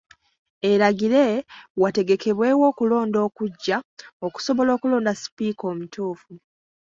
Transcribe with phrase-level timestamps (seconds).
[0.71, 1.23] Eragire
[1.81, 3.77] wategekebwewo okulonda okuggya
[4.25, 6.31] okusobola okulonda sipiika omutuufu.